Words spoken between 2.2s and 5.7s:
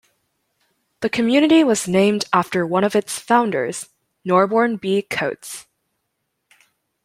after one of its founders, Norborne B. Coats.